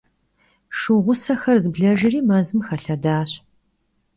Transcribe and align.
Şşu 0.77 0.93
ğusexer 1.05 1.57
zblejjri 1.63 2.21
mezım 2.29 2.59
xelhedaş. 2.67 3.31